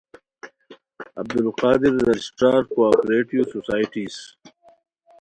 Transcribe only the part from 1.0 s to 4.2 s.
عبدالقادر رجسٹرار کواپریٹیو سوسائٹیز